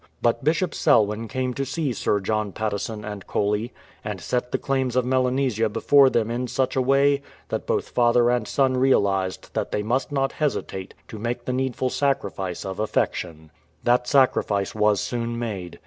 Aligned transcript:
But 0.19 0.43
Bishop 0.43 0.73
Selwyn 0.73 1.27
came 1.27 1.53
to 1.53 1.63
see 1.63 1.93
Sir 1.93 2.19
John 2.21 2.53
Patteson 2.53 3.05
and 3.05 3.27
Coley, 3.27 3.71
and 4.03 4.19
set 4.19 4.51
the 4.51 4.57
claims 4.57 4.95
of 4.95 5.05
Melanesia 5.05 5.69
before 5.69 6.09
them 6.09 6.31
in 6.31 6.47
such 6.47 6.75
a 6.75 6.81
way 6.81 7.21
that 7.49 7.67
both 7.67 7.89
father 7.89 8.31
and 8.31 8.47
son 8.47 8.75
realized 8.77 9.53
that 9.53 9.71
they 9.71 9.83
must 9.83 10.11
not 10.11 10.31
hesitate 10.31 10.95
to 11.07 11.19
make 11.19 11.45
the 11.45 11.53
needful 11.53 11.91
sacrifice 11.91 12.65
of 12.65 12.79
affection. 12.79 13.51
That 13.83 14.07
sacrifice 14.07 14.73
was 14.73 14.99
soon 15.01 15.37
made. 15.37 15.77